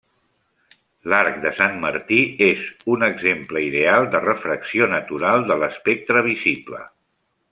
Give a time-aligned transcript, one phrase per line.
[1.11, 2.63] L'arc de Sant Martí és
[2.95, 6.83] un exemple ideal de refracció natural de l'espectre visible.